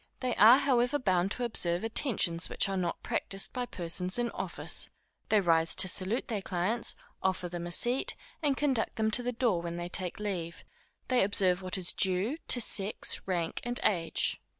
[0.19, 4.89] They are however bound to observe attentions which are not practised by persons in office.
[5.29, 9.31] They rise to salute their clients, offer them a seat, and conduct them to the
[9.31, 10.65] door when they take leave;
[11.09, 14.41] they observe what is due to sex, rank, and age.